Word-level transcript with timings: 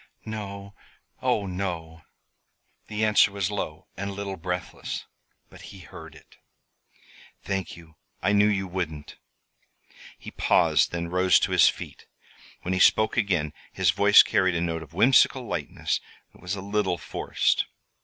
"No 0.25 0.73
oh, 1.21 1.45
no!" 1.45 2.01
The 2.87 3.05
answer 3.05 3.31
was 3.31 3.51
low 3.51 3.85
and 3.95 4.09
a 4.09 4.13
little 4.13 4.35
breathless; 4.35 5.05
but 5.47 5.61
he 5.61 5.81
heard 5.81 6.15
it. 6.15 6.37
"Thank 7.43 7.77
you. 7.77 7.97
I 8.19 8.33
knew 8.33 8.47
you 8.47 8.67
wouldn't." 8.67 9.17
He 10.17 10.31
paused, 10.31 10.91
then 10.91 11.09
rose 11.09 11.39
to 11.41 11.51
his 11.51 11.69
feet. 11.69 12.07
When 12.63 12.73
he 12.73 12.79
spoke 12.79 13.15
again 13.15 13.53
his 13.73 13.91
voice 13.91 14.23
carried 14.23 14.55
a 14.55 14.61
note 14.61 14.81
of 14.81 14.95
whimsical 14.95 15.43
lightness 15.45 15.99
that 16.33 16.41
was 16.41 16.55
a 16.55 16.61
little 16.61 16.97
forced. 16.97 17.65